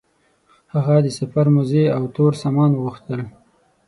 [0.73, 3.21] هغه د سفر موزې او تور سامان وغوښتل.